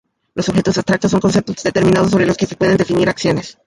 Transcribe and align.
Los 0.33 0.49
objetos 0.49 0.79
abstractos 0.79 1.11
son 1.11 1.19
conceptos 1.19 1.61
determinados 1.61 2.09
sobre 2.09 2.25
los 2.25 2.35
que 2.35 2.47
se 2.47 2.55
pueden 2.55 2.75
definir 2.75 3.07
acciones. 3.07 3.59